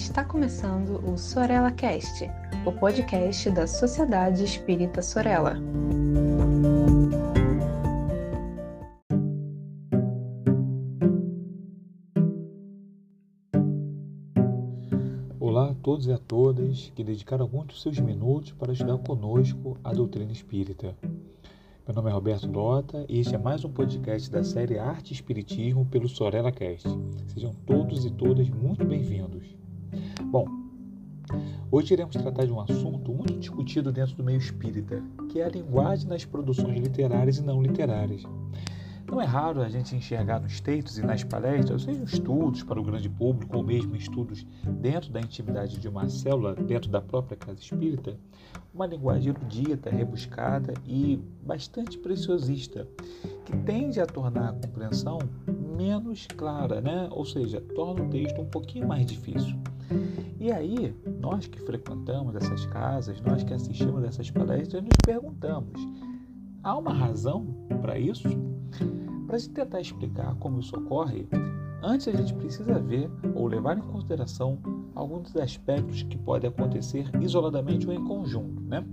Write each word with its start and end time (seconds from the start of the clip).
Está 0.00 0.24
começando 0.24 0.98
o 1.06 1.16
Sorella 1.16 1.70
Cast, 1.70 2.24
o 2.64 2.72
podcast 2.72 3.50
da 3.50 3.66
Sociedade 3.66 4.42
Espírita 4.42 5.02
Sorella. 5.02 5.56
Olá 15.38 15.70
a 15.70 15.74
todos 15.74 16.06
e 16.06 16.12
a 16.12 16.18
todas 16.18 16.90
que 16.96 17.04
dedicaram 17.04 17.44
alguns 17.44 17.66
dos 17.66 17.82
seus 17.82 17.98
minutos 18.00 18.52
para 18.52 18.72
estudar 18.72 18.98
conosco 18.98 19.78
a 19.84 19.92
doutrina 19.92 20.32
espírita. 20.32 20.96
Meu 21.86 21.94
nome 21.94 22.10
é 22.10 22.12
Roberto 22.12 22.48
Dota 22.48 23.04
e 23.06 23.20
este 23.20 23.34
é 23.34 23.38
mais 23.38 23.64
um 23.66 23.70
podcast 23.70 24.30
da 24.30 24.42
série 24.42 24.78
Arte 24.78 25.10
e 25.10 25.14
Espiritismo 25.14 25.84
pelo 25.84 26.08
Sorella 26.08 26.50
Cast. 26.50 26.88
Sejam 27.28 27.54
todos 27.66 28.06
e 28.06 28.10
todas 28.10 28.48
muito 28.48 28.84
bem-vindos. 28.84 29.59
Bom, 30.24 30.46
hoje 31.70 31.94
iremos 31.94 32.16
tratar 32.16 32.46
de 32.46 32.52
um 32.52 32.60
assunto 32.60 33.12
muito 33.12 33.38
discutido 33.38 33.92
dentro 33.92 34.14
do 34.16 34.24
meio 34.24 34.38
espírita, 34.38 35.02
que 35.30 35.40
é 35.40 35.44
a 35.44 35.48
linguagem 35.48 36.08
nas 36.08 36.24
produções 36.24 36.78
literárias 36.78 37.38
e 37.38 37.42
não 37.42 37.62
literárias. 37.62 38.22
Não 39.10 39.20
é 39.20 39.24
raro 39.24 39.60
a 39.60 39.68
gente 39.68 39.96
enxergar 39.96 40.38
nos 40.38 40.60
textos 40.60 40.96
e 40.96 41.02
nas 41.02 41.24
palestras, 41.24 41.82
sejam 41.82 42.04
estudos 42.04 42.62
para 42.62 42.80
o 42.80 42.84
grande 42.84 43.08
público 43.08 43.56
ou 43.56 43.62
mesmo 43.62 43.96
estudos 43.96 44.46
dentro 44.80 45.10
da 45.10 45.20
intimidade 45.20 45.78
de 45.78 45.88
uma 45.88 46.08
célula, 46.08 46.54
dentro 46.54 46.88
da 46.88 47.00
própria 47.00 47.36
casa 47.36 47.58
espírita, 47.58 48.16
uma 48.72 48.86
linguagem 48.86 49.30
erudita, 49.30 49.90
rebuscada 49.90 50.74
e 50.86 51.20
bastante 51.44 51.98
preciosista, 51.98 52.86
que 53.44 53.56
tende 53.56 54.00
a 54.00 54.06
tornar 54.06 54.50
a 54.50 54.52
compreensão 54.52 55.18
menos 55.76 56.28
clara, 56.28 56.80
né? 56.80 57.08
ou 57.10 57.24
seja, 57.24 57.60
torna 57.74 58.04
o 58.04 58.08
texto 58.08 58.40
um 58.40 58.46
pouquinho 58.46 58.86
mais 58.86 59.04
difícil. 59.04 59.58
E 60.38 60.50
aí, 60.50 60.94
nós 61.20 61.46
que 61.46 61.60
frequentamos 61.60 62.34
essas 62.34 62.64
casas, 62.66 63.20
nós 63.20 63.42
que 63.42 63.52
assistimos 63.52 64.04
essas 64.04 64.30
palestras, 64.30 64.82
nos 64.82 64.96
perguntamos: 65.04 65.80
há 66.62 66.76
uma 66.76 66.92
razão 66.92 67.46
para 67.80 67.98
isso? 67.98 68.28
Para 69.26 69.38
gente 69.38 69.52
tentar 69.52 69.80
explicar 69.80 70.34
como 70.36 70.60
isso 70.60 70.76
ocorre, 70.76 71.28
antes 71.82 72.08
a 72.08 72.12
gente 72.12 72.34
precisa 72.34 72.78
ver 72.80 73.10
ou 73.34 73.46
levar 73.46 73.78
em 73.78 73.82
consideração 73.82 74.58
alguns 74.94 75.32
dos 75.32 75.36
aspectos 75.36 76.02
que 76.02 76.18
podem 76.18 76.50
acontecer 76.50 77.08
isoladamente 77.20 77.86
ou 77.86 77.92
em 77.92 78.04
conjunto. 78.04 78.60
Né? 78.62 78.84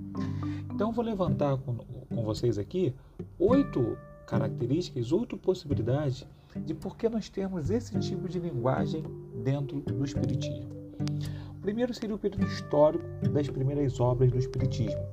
Então, 0.74 0.92
vou 0.92 1.04
levantar 1.04 1.58
com, 1.58 1.76
com 1.76 2.24
vocês 2.24 2.58
aqui 2.58 2.94
oito 3.40 3.98
características, 4.28 5.12
oito 5.12 5.38
possibilidades 5.38 6.28
de 6.66 6.74
por 6.74 6.98
que 6.98 7.08
nós 7.08 7.30
temos 7.30 7.70
esse 7.70 7.98
tipo 8.00 8.28
de 8.28 8.40
linguagem 8.40 9.04
dentro 9.44 9.80
do 9.82 10.04
Espiritismo. 10.04 10.77
O 11.56 11.62
primeiro 11.62 11.94
seria 11.94 12.16
o 12.16 12.20
período 12.20 12.46
histórico 12.46 13.06
das 13.32 13.50
primeiras 13.50 14.00
obras 14.00 14.32
do 14.32 14.38
Espiritismo 14.38 15.06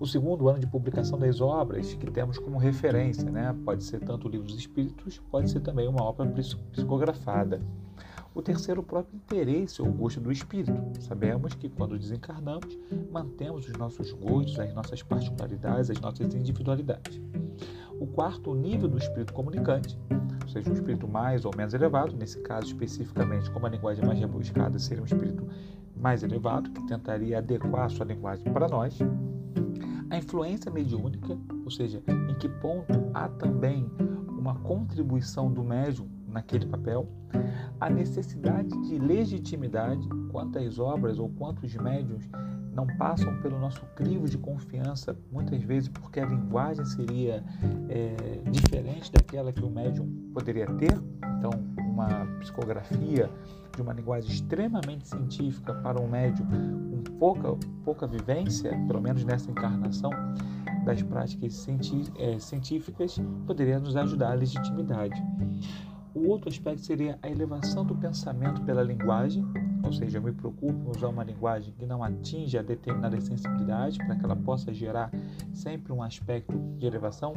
o 0.00 0.06
segundo 0.06 0.48
ano 0.48 0.58
de 0.58 0.66
publicação 0.66 1.18
das 1.18 1.42
obras 1.42 1.92
que 1.92 2.10
temos 2.10 2.38
como 2.38 2.56
referência, 2.56 3.30
né? 3.30 3.54
pode 3.66 3.84
ser 3.84 4.00
tanto 4.00 4.26
o 4.26 4.30
livro 4.30 4.46
dos 4.46 4.56
Espíritos, 4.56 5.20
pode 5.30 5.50
ser 5.50 5.60
também 5.60 5.86
uma 5.86 6.02
obra 6.02 6.26
psicografada. 6.72 7.60
O 8.34 8.40
terceiro, 8.40 8.80
o 8.80 8.84
próprio 8.84 9.14
interesse 9.16 9.82
ou 9.82 9.92
gosto 9.92 10.20
do 10.20 10.32
espírito. 10.32 10.72
Sabemos 11.00 11.52
que 11.52 11.68
quando 11.68 11.98
desencarnamos, 11.98 12.78
mantemos 13.10 13.68
os 13.68 13.76
nossos 13.76 14.12
gostos, 14.12 14.58
as 14.58 14.72
nossas 14.72 15.02
particularidades, 15.02 15.90
as 15.90 16.00
nossas 16.00 16.32
individualidades. 16.32 17.20
O 17.98 18.06
quarto, 18.06 18.52
o 18.52 18.54
nível 18.54 18.88
do 18.88 18.96
espírito 18.96 19.32
comunicante, 19.32 19.98
seja, 20.50 20.70
um 20.70 20.74
espírito 20.74 21.08
mais 21.08 21.44
ou 21.44 21.52
menos 21.56 21.72
elevado, 21.74 22.14
nesse 22.16 22.40
caso 22.40 22.66
especificamente, 22.66 23.50
como 23.50 23.66
a 23.66 23.68
linguagem 23.68 24.04
mais 24.04 24.18
rebuscada 24.18 24.78
seria 24.78 25.02
um 25.02 25.06
espírito 25.06 25.46
mais 25.96 26.22
elevado, 26.22 26.70
que 26.70 26.86
tentaria 26.86 27.38
adequar 27.38 27.86
a 27.86 27.88
sua 27.88 28.06
linguagem 28.06 28.52
para 28.52 28.68
nós. 28.68 28.98
A 30.10 30.16
influência 30.16 30.70
mediúnica, 30.70 31.38
ou 31.64 31.70
seja, 31.70 32.02
em 32.08 32.34
que 32.34 32.48
ponto 32.48 33.10
há 33.14 33.28
também 33.28 33.88
uma 34.28 34.54
contribuição 34.56 35.52
do 35.52 35.62
médium 35.62 36.08
naquele 36.26 36.66
papel, 36.66 37.08
a 37.80 37.88
necessidade 37.88 38.68
de 38.88 38.98
legitimidade, 38.98 40.08
quantas 40.30 40.78
obras 40.78 41.18
ou 41.18 41.28
quantos 41.28 41.74
médiums 41.76 42.28
não 42.72 42.86
passam 42.96 43.40
pelo 43.40 43.58
nosso 43.58 43.84
crivo 43.96 44.28
de 44.28 44.38
confiança, 44.38 45.16
muitas 45.30 45.62
vezes 45.62 45.88
porque 45.88 46.20
a 46.20 46.26
linguagem 46.26 46.84
seria 46.84 47.44
é, 47.88 48.40
diferente 48.50 49.10
daquela 49.12 49.52
que 49.52 49.62
o 49.62 49.70
médium 49.70 50.08
poderia 50.32 50.66
ter. 50.66 50.92
Então, 51.38 51.50
uma 51.76 52.26
psicografia 52.38 53.30
de 53.74 53.82
uma 53.82 53.92
linguagem 53.92 54.30
extremamente 54.30 55.08
científica 55.08 55.74
para 55.74 56.00
um 56.00 56.08
médium 56.08 56.46
com 56.46 57.02
pouca, 57.18 57.56
pouca 57.84 58.06
vivência, 58.06 58.70
pelo 58.86 59.00
menos 59.00 59.24
nessa 59.24 59.50
encarnação, 59.50 60.10
das 60.84 61.02
práticas 61.02 61.66
é, 62.18 62.38
científicas, 62.38 63.20
poderia 63.46 63.78
nos 63.78 63.96
ajudar 63.96 64.32
a 64.32 64.34
legitimidade. 64.34 65.22
O 66.14 66.28
outro 66.28 66.48
aspecto 66.48 66.80
seria 66.80 67.18
a 67.22 67.28
elevação 67.28 67.84
do 67.84 67.94
pensamento 67.94 68.62
pela 68.62 68.82
linguagem, 68.82 69.46
ou 69.82 69.92
seja, 69.92 70.18
eu 70.18 70.22
me 70.22 70.32
preocupo 70.32 70.72
em 70.72 70.90
usar 70.90 71.08
uma 71.08 71.24
linguagem 71.24 71.72
que 71.72 71.86
não 71.86 72.02
atinja 72.02 72.62
determinada 72.62 73.20
sensibilidade 73.20 73.98
para 73.98 74.16
que 74.16 74.24
ela 74.24 74.36
possa 74.36 74.72
gerar 74.72 75.10
sempre 75.52 75.92
um 75.92 76.02
aspecto 76.02 76.56
de 76.78 76.86
elevação. 76.86 77.34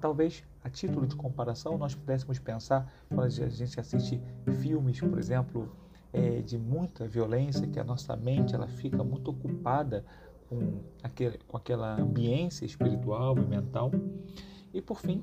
Talvez, 0.00 0.44
a 0.62 0.68
título 0.68 1.06
de 1.06 1.16
comparação, 1.16 1.78
nós 1.78 1.94
pudéssemos 1.94 2.38
pensar 2.38 2.92
quando 3.08 3.24
a 3.24 3.28
gente 3.28 3.78
assiste 3.78 4.20
filmes, 4.60 5.00
por 5.00 5.18
exemplo, 5.18 5.70
é, 6.12 6.40
de 6.40 6.56
muita 6.58 7.06
violência, 7.06 7.66
que 7.66 7.78
a 7.78 7.84
nossa 7.84 8.16
mente 8.16 8.54
ela 8.54 8.68
fica 8.68 9.02
muito 9.02 9.30
ocupada 9.30 10.04
com, 10.48 10.80
aquele, 11.02 11.38
com 11.48 11.56
aquela 11.56 12.00
ambiência 12.00 12.64
espiritual 12.64 13.36
e 13.38 13.46
mental. 13.46 13.90
E 14.72 14.80
por 14.80 15.00
fim, 15.00 15.22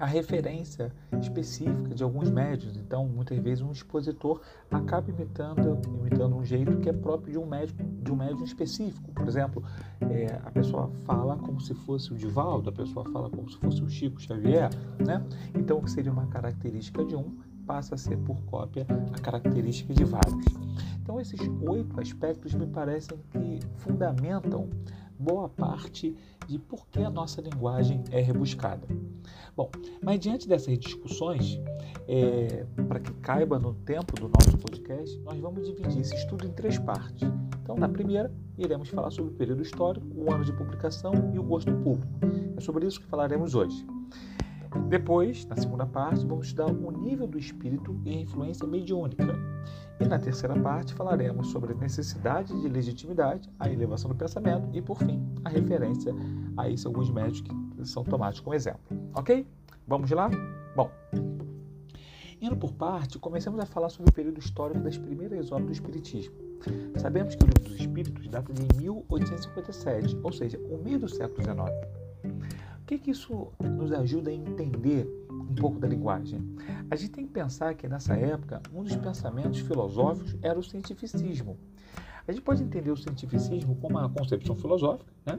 a 0.00 0.06
referência 0.06 0.90
específica 1.20 1.94
de 1.94 2.02
alguns 2.02 2.30
médios. 2.30 2.74
Então, 2.78 3.06
muitas 3.06 3.38
vezes 3.38 3.62
um 3.62 3.70
expositor 3.70 4.40
acaba 4.70 5.10
imitando, 5.10 5.78
imitando 6.00 6.36
um 6.36 6.44
jeito 6.44 6.78
que 6.78 6.88
é 6.88 6.92
próprio 6.92 7.32
de 7.32 7.38
um 7.38 7.44
médico, 7.44 7.84
de 7.84 8.10
um 8.10 8.16
médium 8.16 8.42
específico. 8.42 9.12
Por 9.12 9.28
exemplo, 9.28 9.62
é, 10.00 10.40
a 10.42 10.50
pessoa 10.50 10.90
fala 11.04 11.36
como 11.36 11.60
se 11.60 11.74
fosse 11.74 12.14
o 12.14 12.16
Divaldo, 12.16 12.70
a 12.70 12.72
pessoa 12.72 13.04
fala 13.10 13.28
como 13.28 13.50
se 13.50 13.58
fosse 13.58 13.82
o 13.82 13.90
Chico 13.90 14.18
Xavier, 14.18 14.70
né? 14.98 15.22
Então, 15.54 15.76
o 15.76 15.82
que 15.82 15.90
seria 15.90 16.10
uma 16.10 16.26
característica 16.28 17.04
de 17.04 17.14
um 17.14 17.38
passa 17.66 17.94
a 17.94 17.98
ser 17.98 18.16
por 18.16 18.40
cópia 18.44 18.86
a 19.12 19.20
característica 19.20 19.92
de 19.92 20.04
vários. 20.04 20.46
Então, 21.02 21.20
esses 21.20 21.40
oito 21.68 22.00
aspectos 22.00 22.54
me 22.54 22.66
parecem 22.66 23.18
que 23.30 23.60
fundamentam 23.76 24.70
boa 25.20 25.50
parte 25.50 26.16
de 26.48 26.58
por 26.58 26.86
que 26.88 26.98
a 27.00 27.10
nossa 27.10 27.42
linguagem 27.42 28.02
é 28.10 28.20
rebuscada. 28.20 28.88
Bom, 29.54 29.70
mas 30.02 30.18
diante 30.18 30.48
dessas 30.48 30.78
discussões, 30.78 31.60
é, 32.08 32.64
para 32.88 32.98
que 32.98 33.12
caiba 33.14 33.58
no 33.58 33.74
tempo 33.74 34.14
do 34.16 34.28
nosso 34.28 34.56
podcast, 34.56 35.18
nós 35.20 35.38
vamos 35.38 35.66
dividir 35.66 36.00
esse 36.00 36.14
estudo 36.14 36.46
em 36.46 36.52
três 36.52 36.78
partes. 36.78 37.28
Então, 37.62 37.76
na 37.76 37.88
primeira, 37.88 38.32
iremos 38.56 38.88
falar 38.88 39.10
sobre 39.10 39.32
o 39.32 39.36
período 39.36 39.62
histórico, 39.62 40.06
o 40.14 40.32
ano 40.32 40.44
de 40.44 40.52
publicação 40.52 41.12
e 41.34 41.38
o 41.38 41.42
gosto 41.42 41.72
público. 41.72 42.12
É 42.56 42.60
sobre 42.60 42.86
isso 42.86 43.00
que 43.00 43.06
falaremos 43.06 43.54
hoje. 43.54 43.86
Depois, 44.88 45.44
na 45.46 45.56
segunda 45.56 45.84
parte, 45.84 46.24
vamos 46.24 46.46
estudar 46.46 46.66
o 46.66 46.90
nível 46.90 47.26
do 47.26 47.38
espírito 47.38 48.00
e 48.04 48.10
a 48.10 48.20
influência 48.20 48.66
mediúnica. 48.66 49.36
E 50.00 50.08
na 50.08 50.18
terceira 50.18 50.58
parte 50.58 50.94
falaremos 50.94 51.48
sobre 51.48 51.72
a 51.74 51.76
necessidade 51.76 52.58
de 52.58 52.68
legitimidade, 52.68 53.50
a 53.58 53.68
elevação 53.68 54.10
do 54.10 54.16
pensamento 54.16 54.68
e, 54.72 54.80
por 54.80 54.98
fim, 54.98 55.22
a 55.44 55.50
referência 55.50 56.14
a 56.56 56.70
esses 56.70 56.86
alguns 56.86 57.10
médios 57.10 57.42
que 57.42 57.52
são 57.84 58.02
tomados 58.02 58.40
como 58.40 58.54
exemplo. 58.54 58.80
Ok? 59.14 59.46
Vamos 59.86 60.10
lá? 60.10 60.30
Bom, 60.74 60.90
indo 62.40 62.56
por 62.56 62.72
parte, 62.72 63.18
comecemos 63.18 63.60
a 63.60 63.66
falar 63.66 63.90
sobre 63.90 64.10
o 64.10 64.14
período 64.14 64.38
histórico 64.38 64.80
das 64.80 64.96
primeiras 64.96 65.52
obras 65.52 65.66
do 65.66 65.72
Espiritismo. 65.72 66.34
Sabemos 66.96 67.34
que 67.34 67.44
o 67.44 67.46
Livro 67.46 67.64
dos 67.64 67.80
Espíritos 67.80 68.28
data 68.28 68.52
de 68.52 68.62
1857, 68.78 70.18
ou 70.22 70.32
seja, 70.32 70.58
o 70.58 70.82
meio 70.82 70.98
do 70.98 71.08
século 71.08 71.42
XIX. 71.42 71.58
O 72.82 72.86
que, 72.86 72.98
que 72.98 73.10
isso 73.10 73.48
nos 73.60 73.92
ajuda 73.92 74.30
a 74.30 74.34
entender 74.34 75.06
um 75.50 75.54
pouco 75.54 75.78
da 75.78 75.88
linguagem. 75.88 76.40
A 76.90 76.96
gente 76.96 77.10
tem 77.10 77.26
que 77.26 77.32
pensar 77.32 77.74
que 77.74 77.88
nessa 77.88 78.14
época 78.14 78.62
um 78.72 78.82
dos 78.82 78.96
pensamentos 78.96 79.60
filosóficos 79.60 80.36
era 80.42 80.58
o 80.58 80.62
cientificismo. 80.62 81.58
A 82.28 82.32
gente 82.32 82.42
pode 82.42 82.62
entender 82.62 82.90
o 82.90 82.96
cientificismo 82.96 83.74
como 83.76 83.98
uma 83.98 84.08
concepção 84.08 84.54
filosófica, 84.54 85.12
né? 85.26 85.38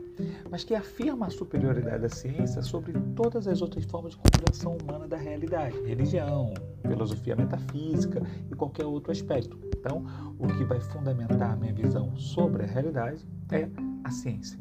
mas 0.49 0.63
que 0.63 0.75
afirma 0.75 1.27
a 1.27 1.29
superioridade 1.29 2.01
da 2.01 2.09
ciência 2.09 2.61
sobre 2.61 2.93
todas 3.15 3.47
as 3.47 3.61
outras 3.61 3.85
formas 3.85 4.11
de 4.11 4.17
compreensão 4.17 4.77
humana 4.77 5.07
da 5.07 5.15
realidade, 5.15 5.79
religião, 5.85 6.53
filosofia 6.81 7.35
metafísica 7.35 8.21
e 8.51 8.55
qualquer 8.55 8.85
outro 8.85 9.11
aspecto. 9.11 9.57
Então, 9.77 10.05
o 10.37 10.47
que 10.47 10.65
vai 10.65 10.81
fundamentar 10.81 11.51
a 11.51 11.55
minha 11.55 11.73
visão 11.73 12.13
sobre 12.17 12.63
a 12.63 12.67
realidade 12.67 13.25
é 13.51 13.69
a 14.03 14.11
ciência. 14.11 14.59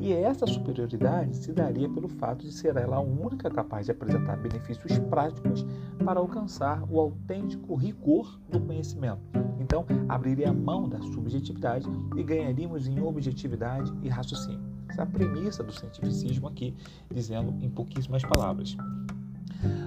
E 0.00 0.12
essa 0.12 0.46
superioridade 0.46 1.36
se 1.36 1.52
daria 1.52 1.88
pelo 1.88 2.08
fato 2.08 2.44
de 2.44 2.52
ser 2.52 2.76
ela 2.76 2.96
a 2.96 3.00
única 3.00 3.50
capaz 3.50 3.86
de 3.86 3.92
apresentar 3.92 4.36
benefícios 4.36 4.98
práticos 4.98 5.64
para 6.04 6.20
alcançar 6.20 6.82
o 6.90 7.00
autêntico 7.00 7.74
rigor 7.74 8.38
do 8.50 8.60
conhecimento, 8.60 9.22
Então, 9.58 9.86
abriria 10.08 10.50
a 10.50 10.52
mão 10.52 10.88
da 10.88 11.00
subjetividade 11.00 11.88
e 12.16 12.22
ganharíamos 12.22 12.86
em 12.86 13.00
objetividade 13.00 13.92
e 14.02 14.08
raciocínio. 14.08 14.60
Essa 14.88 15.00
é 15.00 15.04
a 15.04 15.06
premissa 15.06 15.62
do 15.62 15.72
cientificismo 15.72 16.46
aqui, 16.46 16.74
dizendo 17.10 17.54
em 17.64 17.70
pouquíssimas 17.70 18.22
palavras. 18.22 18.76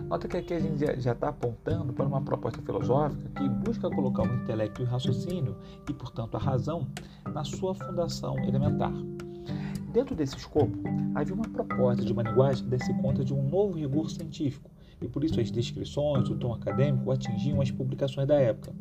Nota 0.07 0.27
que 0.27 0.37
aqui 0.37 0.53
a 0.53 0.59
gente 0.59 0.79
já 0.99 1.11
está 1.11 1.29
apontando 1.29 1.93
para 1.93 2.05
uma 2.05 2.21
proposta 2.21 2.61
filosófica 2.61 3.29
que 3.35 3.47
busca 3.47 3.89
colocar 3.89 4.23
o 4.23 4.35
intelecto 4.41 4.81
e 4.81 4.85
o 4.85 4.87
raciocínio, 4.87 5.55
e 5.87 5.93
portanto 5.93 6.35
a 6.35 6.39
razão, 6.39 6.87
na 7.31 7.43
sua 7.43 7.75
fundação 7.75 8.37
elementar. 8.39 8.93
Dentro 9.97 10.13
desse 10.13 10.37
escopo, 10.37 10.77
havia 11.15 11.33
uma 11.33 11.49
proposta 11.49 12.05
de 12.05 12.13
uma 12.13 12.21
linguagem 12.21 12.63
que 12.63 12.69
desse 12.69 12.93
conta 13.01 13.25
de 13.25 13.33
um 13.33 13.49
novo 13.49 13.79
rigor 13.79 14.11
científico, 14.11 14.69
e 15.01 15.07
por 15.07 15.23
isso 15.23 15.41
as 15.41 15.49
descrições, 15.49 16.29
o 16.29 16.35
tom 16.35 16.53
acadêmico 16.53 17.09
atingiam 17.09 17.59
as 17.61 17.71
publicações 17.71 18.27
da 18.27 18.35
época. 18.35 18.75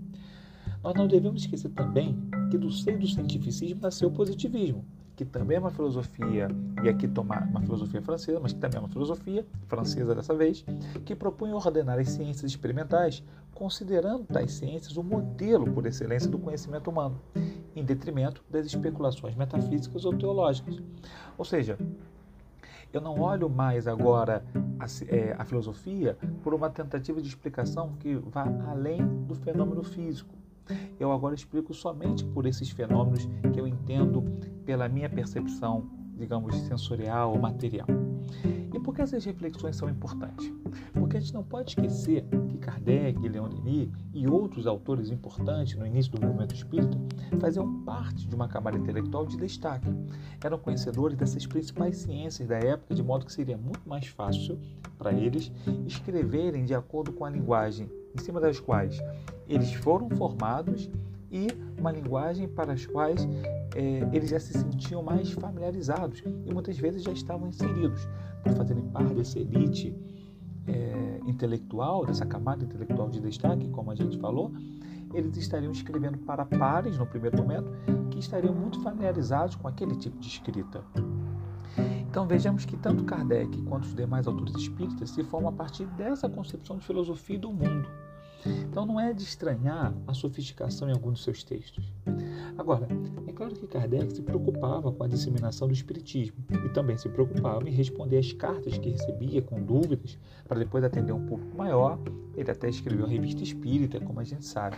Nós 0.85 0.95
não 0.95 1.09
devemos 1.09 1.41
esquecer 1.41 1.71
também 1.71 2.19
que 2.51 2.59
do 2.59 2.71
seio 2.71 2.99
do 2.99 3.09
cientificismo 3.09 3.81
nasceu 3.81 4.11
o 4.11 4.13
positivismo, 4.13 4.85
que 5.17 5.25
também 5.25 5.57
é 5.57 5.61
uma 5.61 5.71
filosofia, 5.71 6.49
e 6.85 6.89
aqui 6.91 7.09
tomar 7.09 7.49
uma 7.49 7.63
filosofia 7.63 8.03
francesa, 8.03 8.39
mas 8.39 8.53
que 8.53 8.59
também 8.59 8.77
é 8.77 8.81
uma 8.81 8.91
filosofia 8.91 9.47
francesa 9.69 10.15
dessa 10.15 10.35
vez, 10.35 10.67
que 11.07 11.15
propõe 11.15 11.51
ordenar 11.51 11.99
as 11.99 12.11
ciências 12.11 12.51
experimentais, 12.51 13.25
considerando 13.55 14.25
tais 14.25 14.53
ciências 14.53 14.99
o 14.99 15.03
modelo 15.03 15.65
por 15.73 15.87
excelência 15.87 16.31
do 16.31 16.39
conhecimento 16.39 16.91
humano, 16.91 17.19
em 17.77 17.85
detrimento 17.85 18.43
das 18.51 18.67
especulações 18.67 19.37
metafísicas 19.37 20.05
ou 20.05 20.17
teológicas. 20.17 20.83
Ou 21.37 21.45
seja, 21.45 21.79
eu 22.93 23.01
não 23.01 23.21
olho 23.21 23.49
mais 23.49 23.87
agora 23.87 24.43
a, 24.81 24.87
é, 25.15 25.37
a 25.39 25.45
filosofia 25.45 26.17
por 26.43 26.55
uma 26.55 26.71
tentativa 26.71 27.21
de 27.21 27.29
explicação 27.29 27.93
que 28.01 28.15
vá 28.15 28.45
além 28.69 29.07
do 29.27 29.35
fenômeno 29.35 29.83
físico. 29.83 30.35
Eu 30.99 31.13
agora 31.13 31.35
explico 31.35 31.75
somente 31.75 32.25
por 32.25 32.47
esses 32.47 32.71
fenômenos 32.71 33.29
que 33.53 33.61
eu 33.61 33.67
entendo 33.67 34.23
pela 34.65 34.89
minha 34.89 35.09
percepção, 35.09 35.87
digamos, 36.17 36.57
sensorial 36.63 37.33
ou 37.33 37.39
material. 37.39 37.87
Por 38.87 38.95
que 38.95 39.03
essas 39.03 39.25
reflexões 39.25 39.75
são 39.75 39.91
importantes? 39.91 40.49
Porque 40.93 41.17
a 41.17 41.21
gente 41.21 41.35
não 41.35 41.43
pode 41.43 41.71
esquecer 41.71 42.25
que 42.49 42.57
Kardec, 42.57 43.19
Leon 43.19 43.49
Denis 43.49 43.91
e 44.15 44.29
outros 44.29 44.65
autores 44.65 45.11
importantes 45.11 45.77
no 45.77 45.85
início 45.85 46.13
do 46.13 46.25
movimento 46.25 46.55
espírita 46.55 46.97
faziam 47.41 47.83
parte 47.83 48.29
de 48.29 48.33
uma 48.37 48.47
camada 48.47 48.79
intelectual 48.79 49.27
de 49.27 49.37
destaque. 49.39 49.89
Eram 50.41 50.57
conhecedores 50.57 51.19
dessas 51.19 51.45
principais 51.45 51.97
ciências 51.97 52.47
da 52.47 52.59
época, 52.59 52.95
de 52.95 53.03
modo 53.03 53.27
que 53.27 53.33
seria 53.33 53.59
muito 53.59 53.89
mais 53.89 54.07
fácil 54.07 54.57
para 54.97 55.13
eles 55.13 55.51
escreverem 55.85 56.65
de 56.65 56.73
acordo 56.73 57.13
com 57.13 57.25
a 57.25 57.31
linguagem 57.31 57.91
em 58.15 58.23
cima 58.23 58.41
das 58.41 58.61
quais 58.61 59.03
eles 59.49 59.75
foram 59.75 60.09
formados 60.11 60.89
e 61.29 61.49
uma 61.77 61.91
linguagem 61.91 62.47
para 62.47 62.73
as 62.75 62.87
quais 62.87 63.27
é, 63.77 64.09
eles 64.11 64.31
já 64.31 64.41
se 64.41 64.55
sentiam 64.55 65.03
mais 65.03 65.31
familiarizados 65.33 66.23
e 66.47 66.53
muitas 66.53 66.79
vezes 66.79 67.03
já 67.03 67.13
estavam 67.13 67.49
inseridos 67.49 68.09
por 68.43 68.55
fazerem 68.55 68.83
parte 68.89 69.13
dessa 69.13 69.39
elite 69.39 69.95
é, 70.67 71.21
intelectual, 71.27 72.07
dessa 72.07 72.25
camada 72.25 72.65
intelectual 72.65 73.11
de 73.11 73.21
destaque, 73.21 73.69
como 73.69 73.91
a 73.91 73.95
gente 73.95 74.19
falou, 74.19 74.51
eles 75.13 75.37
estariam 75.37 75.71
escrevendo 75.71 76.17
para 76.19 76.47
pares 76.47 76.97
no 76.97 77.07
primeiro 77.07 77.37
momento 77.37 77.71
que 78.11 78.19
estariam 78.19 78.55
muito 78.55 78.81
familiarizados 78.81 79.57
com 79.57 79.69
aquele 79.69 79.95
tipo 79.95 80.19
de 80.19 80.27
escrita. 80.27 80.83
Então 82.09 82.27
vejamos 82.27 82.65
que 82.65 82.79
tanto 82.79 83.05
Kardec 83.05 83.61
quanto 83.63 83.85
os 83.85 83.95
demais 83.95 84.27
autores 84.27 84.55
espíritas 84.55 85.11
se 85.11 85.23
formam 85.23 85.51
a 85.51 85.53
partir 85.53 85.85
dessa 85.89 86.31
concepção 86.31 86.79
de 86.79 86.87
filosofia 86.87 87.39
do 87.39 87.53
mundo 87.53 87.87
então 88.69 88.87
não 88.87 89.01
é 89.01 89.13
de 89.13 89.23
estranhar 89.23 89.95
a 90.07 90.15
sofisticação 90.15 90.89
em 90.89 90.93
alguns 90.93 91.15
dos 91.15 91.25
seus 91.25 91.43
textos. 91.43 91.93
Agora, 92.59 92.89
é 93.27 93.33
claro 93.33 93.55
que 93.55 93.67
Kardec 93.67 94.13
se 94.13 94.23
preocupava 94.23 94.91
com 94.91 95.03
a 95.05 95.09
disseminação 95.09 95.69
do 95.69 95.75
Espiritismo 95.75 96.37
e 96.65 96.69
também 96.71 96.97
se 96.97 97.09
preocupava 97.09 97.69
em 97.69 97.73
responder 97.73 98.19
às 98.19 98.33
cartas 98.33 98.79
que 98.79 98.91
recebia 98.91 99.43
com 99.43 99.63
dúvidas 99.63 100.19
para 100.47 100.59
depois 100.59 100.83
atender 100.85 101.13
um 101.13 101.27
público 101.27 101.57
maior. 101.57 101.99
Ele 102.35 102.51
até 102.51 102.69
escreveu 102.69 103.05
a 103.05 103.09
Revista 103.09 103.43
Espírita, 103.43 104.01
como 104.01 104.21
a 104.21 104.25
gente 104.25 104.45
sabe. 104.45 104.77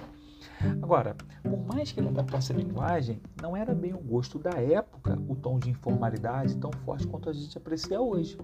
Agora, 0.83 1.17
por 1.43 1.59
mais 1.67 1.93
que 1.93 2.01
ele 2.01 2.09
adaptasse 2.09 2.53
a 2.53 2.57
linguagem, 2.57 3.21
não 3.41 3.57
era 3.57 3.75
bem 3.75 3.95
o 3.95 3.99
gosto 3.99 4.39
da 4.39 4.51
época 4.51 5.19
o 5.29 5.35
tom 5.35 5.59
de 5.59 5.71
informalidade 5.71 6.57
tão 6.57 6.71
forte 6.85 7.07
quanto 7.07 7.29
a 7.29 7.33
gente 7.33 7.57
aprecia 7.57 8.01
hoje. 8.01 8.39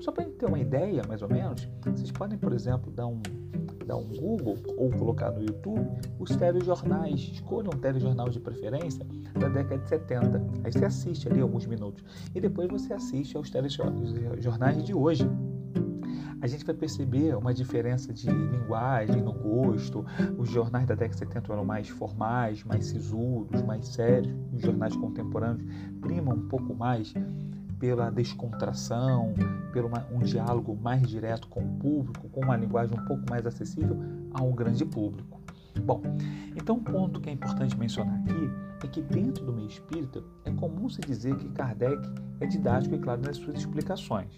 Só 0.00 0.12
para 0.12 0.24
ter 0.24 0.46
uma 0.46 0.58
ideia, 0.58 1.02
mais 1.08 1.22
ou 1.22 1.28
menos, 1.28 1.68
vocês 1.84 2.10
podem, 2.10 2.38
por 2.38 2.52
exemplo, 2.52 2.90
dar 2.90 3.06
um, 3.06 3.22
dar 3.86 3.96
um 3.96 4.08
Google 4.08 4.56
ou 4.76 4.90
colocar 4.90 5.30
no 5.30 5.42
YouTube 5.42 5.86
os 6.18 6.34
telejornais. 6.36 7.20
Escolha 7.20 7.68
um 7.68 7.78
telejornal 7.78 8.28
de 8.28 8.40
preferência 8.40 9.06
da 9.38 9.48
década 9.48 9.78
de 9.78 9.88
70. 9.88 10.42
Aí 10.64 10.72
você 10.72 10.84
assiste 10.84 11.28
ali 11.28 11.40
alguns 11.40 11.66
minutos. 11.66 12.04
E 12.34 12.40
depois 12.40 12.68
você 12.68 12.92
assiste 12.92 13.36
aos 13.36 13.50
telejornais 13.50 14.84
de 14.84 14.94
hoje 14.94 15.28
a 16.40 16.46
gente 16.46 16.64
vai 16.64 16.74
perceber 16.74 17.34
uma 17.34 17.52
diferença 17.52 18.12
de 18.12 18.28
linguagem 18.28 19.22
no 19.22 19.32
gosto. 19.32 20.04
Os 20.36 20.50
jornais 20.50 20.86
da 20.86 20.94
década 20.94 21.12
de 21.12 21.18
70 21.18 21.52
eram 21.52 21.64
mais 21.64 21.88
formais, 21.88 22.62
mais 22.62 22.86
sisudos, 22.86 23.62
mais 23.62 23.88
sérios. 23.88 24.34
Os 24.52 24.60
jornais 24.60 24.94
contemporâneos 24.94 25.66
primam 26.00 26.36
um 26.36 26.48
pouco 26.48 26.74
mais 26.74 27.12
pela 27.86 28.10
descontração, 28.10 29.32
pelo 29.72 29.88
um 30.10 30.18
diálogo 30.18 30.74
mais 30.74 31.08
direto 31.08 31.46
com 31.46 31.60
o 31.60 31.78
público, 31.78 32.28
com 32.30 32.40
uma 32.40 32.56
linguagem 32.56 32.98
um 32.98 33.04
pouco 33.04 33.22
mais 33.30 33.46
acessível 33.46 33.96
a 34.34 34.42
um 34.42 34.52
grande 34.56 34.84
público. 34.84 35.40
Bom, 35.84 36.02
então 36.56 36.78
um 36.78 36.82
ponto 36.82 37.20
que 37.20 37.30
é 37.30 37.32
importante 37.32 37.78
mencionar 37.78 38.18
aqui 38.22 38.50
é 38.82 38.88
que 38.88 39.00
dentro 39.00 39.44
do 39.44 39.52
meio 39.52 39.68
espírita 39.68 40.20
é 40.44 40.50
comum 40.50 40.88
se 40.88 41.00
dizer 41.02 41.36
que 41.36 41.48
Kardec 41.50 41.96
é 42.40 42.46
didático 42.46 42.96
e 42.96 42.98
claro 42.98 43.22
nas 43.22 43.36
suas 43.36 43.58
explicações. 43.58 44.34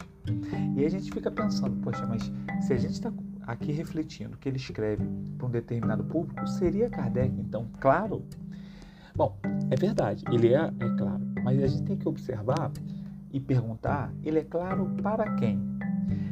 E 0.77 0.81
aí 0.81 0.85
a 0.85 0.91
gente 0.91 1.11
fica 1.11 1.31
pensando, 1.31 1.75
poxa, 1.81 2.05
mas 2.07 2.31
se 2.61 2.75
a 2.75 2.77
gente 2.77 2.93
está 2.93 3.11
aqui 3.47 3.73
refletindo 3.73 4.37
que 4.37 4.47
ele 4.47 4.59
escreve 4.59 5.09
para 5.39 5.47
um 5.47 5.51
determinado 5.51 6.05
público, 6.05 6.47
seria 6.47 6.91
Kardec 6.91 7.35
então 7.41 7.67
claro? 7.81 8.27
Bom, 9.17 9.39
é 9.71 9.75
verdade, 9.75 10.23
ele 10.31 10.53
é, 10.53 10.61
é 10.61 10.97
claro, 10.99 11.27
mas 11.43 11.63
a 11.63 11.67
gente 11.67 11.85
tem 11.85 11.97
que 11.97 12.07
observar 12.07 12.71
e 13.31 13.41
perguntar, 13.41 14.13
ele 14.23 14.39
é 14.39 14.45
claro 14.45 14.89
para 15.03 15.35
quem? 15.37 15.61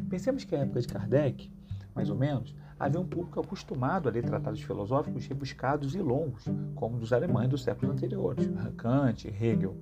Pensemos 0.09 0.45
que 0.45 0.55
a 0.55 0.61
época 0.61 0.81
de 0.81 0.89
Kardec, 0.89 1.51
mais 1.95 2.11
ou 2.11 2.17
menos, 2.17 2.55
havia 2.79 3.01
um 3.01 3.07
público 3.07 3.41
acostumado 3.41 4.09
a 4.09 4.13
ler 4.13 4.25
tratados 4.25 4.61
filosóficos 4.63 5.27
rebuscados 5.27 5.95
e 5.95 5.99
longos, 5.99 6.45
como 6.75 6.99
dos 6.99 7.13
alemães 7.13 7.49
dos 7.49 7.63
séculos 7.63 7.95
anteriores, 7.95 8.49
Kant, 8.77 9.27
Hegel. 9.27 9.77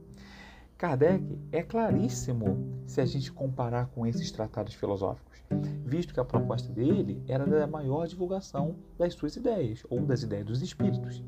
Kardec 0.76 1.38
é 1.52 1.62
claríssimo 1.62 2.82
se 2.86 3.00
a 3.00 3.06
gente 3.06 3.32
comparar 3.32 3.86
com 3.86 4.06
esses 4.06 4.30
tratados 4.30 4.74
filosóficos, 4.74 5.42
visto 5.84 6.12
que 6.12 6.20
a 6.20 6.24
proposta 6.24 6.72
dele 6.72 7.22
era 7.28 7.46
da 7.46 7.66
maior 7.66 8.06
divulgação 8.06 8.76
das 8.98 9.14
suas 9.14 9.36
ideias, 9.36 9.84
ou 9.88 10.00
das 10.00 10.22
ideias 10.22 10.46
dos 10.46 10.62
espíritos. 10.62 11.22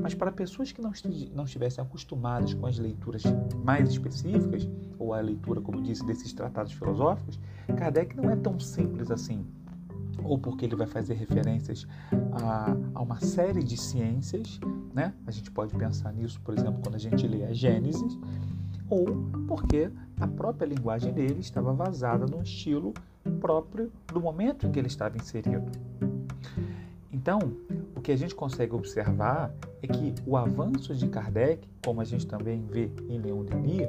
Mas 0.00 0.14
para 0.14 0.32
pessoas 0.32 0.72
que 0.72 0.80
não, 0.80 0.92
estivessem 1.44 1.82
acostumadas 1.82 2.54
com 2.54 2.66
as 2.66 2.78
leituras 2.78 3.22
mais 3.64 3.90
específicas, 3.90 4.68
ou 4.98 5.12
a 5.12 5.20
leitura, 5.20 5.60
como 5.60 5.82
disse, 5.82 6.04
desses 6.04 6.32
tratados 6.32 6.72
filosóficos, 6.72 7.38
Kardec 7.76 8.16
não 8.16 8.30
é 8.30 8.36
tão 8.36 8.58
simples 8.58 9.10
assim. 9.10 9.44
Ou 10.22 10.38
porque 10.38 10.64
ele 10.64 10.76
vai 10.76 10.86
fazer 10.86 11.14
referências 11.14 11.86
a, 12.32 12.76
a 12.94 13.02
uma 13.02 13.20
série 13.20 13.62
de 13.62 13.76
ciências, 13.76 14.58
né? 14.94 15.12
A 15.26 15.30
gente 15.30 15.50
pode 15.50 15.74
pensar 15.74 16.12
nisso, 16.12 16.40
por 16.40 16.56
exemplo, 16.56 16.80
quando 16.82 16.94
a 16.94 16.98
gente 16.98 17.26
lê 17.26 17.44
a 17.44 17.52
Gênesis, 17.52 18.18
ou 18.88 19.04
porque 19.46 19.90
a 20.18 20.26
própria 20.26 20.66
linguagem 20.66 21.12
dele 21.12 21.40
estava 21.40 21.72
vazada 21.72 22.26
no 22.26 22.42
estilo 22.42 22.94
próprio 23.40 23.92
do 24.06 24.20
momento 24.20 24.66
em 24.66 24.70
que 24.70 24.78
ele 24.78 24.88
estava 24.88 25.16
inserido. 25.16 25.70
Então, 27.12 27.38
o 27.96 28.00
que 28.00 28.12
a 28.12 28.16
gente 28.16 28.34
consegue 28.34 28.74
observar 28.74 29.52
é 29.84 29.86
que 29.86 30.14
o 30.26 30.34
avanço 30.34 30.94
de 30.94 31.06
Kardec, 31.08 31.68
como 31.84 32.00
a 32.00 32.04
gente 32.04 32.26
também 32.26 32.64
vê 32.70 32.90
em 33.06 33.18
Leon 33.18 33.44
Denis, 33.44 33.86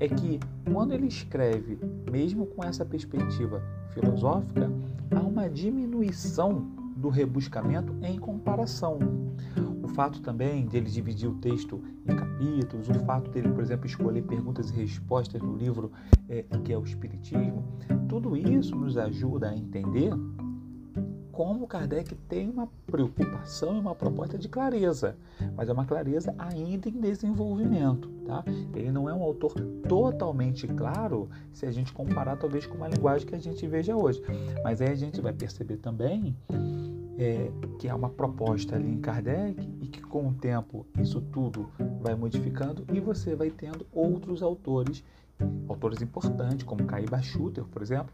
é 0.00 0.08
que 0.08 0.40
quando 0.70 0.92
ele 0.92 1.06
escreve, 1.06 1.78
mesmo 2.10 2.44
com 2.46 2.64
essa 2.64 2.84
perspectiva 2.84 3.62
filosófica, 3.90 4.68
há 5.14 5.20
uma 5.20 5.48
diminuição 5.48 6.66
do 6.96 7.08
rebuscamento 7.08 7.94
em 8.02 8.18
comparação. 8.18 8.98
O 9.80 9.88
fato 9.88 10.20
também 10.20 10.66
dele 10.66 10.90
dividir 10.90 11.28
o 11.28 11.34
texto 11.34 11.80
em 12.04 12.16
capítulos, 12.16 12.88
o 12.88 12.94
fato 13.04 13.30
dele, 13.30 13.48
por 13.50 13.62
exemplo, 13.62 13.86
escolher 13.86 14.22
perguntas 14.22 14.70
e 14.70 14.74
respostas 14.74 15.40
no 15.40 15.56
livro 15.56 15.92
é, 16.28 16.42
que 16.64 16.72
é 16.72 16.78
o 16.78 16.82
Espiritismo, 16.82 17.62
tudo 18.08 18.36
isso 18.36 18.74
nos 18.74 18.98
ajuda 18.98 19.50
a 19.50 19.56
entender 19.56 20.12
como 21.36 21.66
Kardec 21.66 22.14
tem 22.30 22.48
uma 22.48 22.66
preocupação 22.86 23.76
e 23.76 23.78
uma 23.78 23.94
proposta 23.94 24.38
de 24.38 24.48
clareza, 24.48 25.18
mas 25.54 25.68
é 25.68 25.72
uma 25.74 25.84
clareza 25.84 26.34
ainda 26.38 26.88
em 26.88 26.98
desenvolvimento. 26.98 28.08
Tá? 28.26 28.42
Ele 28.74 28.90
não 28.90 29.06
é 29.06 29.12
um 29.12 29.22
autor 29.22 29.52
totalmente 29.86 30.66
claro 30.66 31.28
se 31.52 31.66
a 31.66 31.70
gente 31.70 31.92
comparar 31.92 32.36
talvez 32.36 32.64
com 32.64 32.76
uma 32.76 32.88
linguagem 32.88 33.28
que 33.28 33.34
a 33.34 33.38
gente 33.38 33.66
veja 33.66 33.94
hoje. 33.94 34.22
Mas 34.64 34.80
aí 34.80 34.88
a 34.88 34.94
gente 34.94 35.20
vai 35.20 35.34
perceber 35.34 35.76
também 35.76 36.34
é, 37.18 37.50
que 37.78 37.86
é 37.86 37.94
uma 37.94 38.08
proposta 38.08 38.76
ali 38.76 38.88
em 38.88 38.98
Kardec 38.98 39.60
e 39.82 39.88
que 39.88 40.00
com 40.00 40.28
o 40.28 40.32
tempo 40.32 40.86
isso 40.98 41.20
tudo 41.20 41.68
vai 42.00 42.14
modificando 42.14 42.82
e 42.90 42.98
você 42.98 43.36
vai 43.36 43.50
tendo 43.50 43.86
outros 43.92 44.42
autores, 44.42 45.04
autores 45.68 46.00
importantes 46.00 46.64
como 46.64 46.84
Caiba 46.84 47.20
Schutter, 47.20 47.64
por 47.64 47.82
exemplo, 47.82 48.12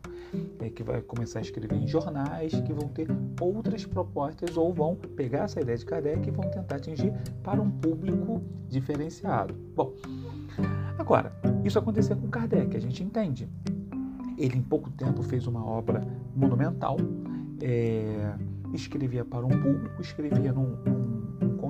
é, 0.58 0.68
que 0.68 0.82
vai 0.82 1.00
começar 1.00 1.38
a 1.38 1.42
escrever 1.42 1.76
em 1.76 1.86
jornais, 1.86 2.52
que 2.52 2.72
vão 2.72 2.88
ter 2.88 3.08
outras 3.40 3.86
propostas 3.86 4.56
ou 4.56 4.72
vão 4.72 4.96
pegar 4.96 5.44
essa 5.44 5.60
ideia 5.60 5.78
de 5.78 5.84
Kardec 5.84 6.28
e 6.28 6.30
vão 6.30 6.50
tentar 6.50 6.76
atingir 6.76 7.12
para 7.42 7.60
um 7.60 7.70
público 7.70 8.42
diferenciado. 8.68 9.54
Bom, 9.74 9.92
agora, 10.98 11.32
isso 11.64 11.78
aconteceu 11.78 12.16
com 12.16 12.28
Kardec, 12.28 12.76
a 12.76 12.80
gente 12.80 13.02
entende. 13.02 13.48
Ele 14.36 14.58
em 14.58 14.62
pouco 14.62 14.90
tempo 14.90 15.22
fez 15.22 15.46
uma 15.46 15.64
obra 15.64 16.02
monumental, 16.34 16.96
é, 17.60 18.34
escrevia 18.72 19.24
para 19.24 19.44
um 19.44 19.50
público, 19.50 20.00
escrevia 20.00 20.52
num, 20.52 20.76
num, 20.84 21.01